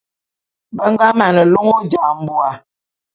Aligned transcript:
Be 0.75 0.83
nga 0.91 1.07
mane 1.19 1.41
lôn 1.53 1.67
Ojambô'a. 1.77 2.51